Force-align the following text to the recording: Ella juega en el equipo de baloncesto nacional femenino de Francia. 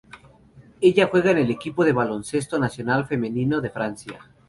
Ella 0.81 1.05
juega 1.11 1.29
en 1.29 1.37
el 1.37 1.51
equipo 1.51 1.85
de 1.85 1.93
baloncesto 1.93 2.57
nacional 2.57 3.05
femenino 3.05 3.61
de 3.61 3.69
Francia. 3.69 4.31